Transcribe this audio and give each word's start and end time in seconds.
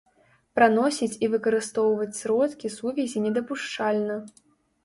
Праносіць 0.59 1.17
і 1.27 1.29
выкарыстоўваць 1.33 2.19
сродкі 2.21 2.73
сувязі 2.79 3.17
недапушчальна. 3.27 4.21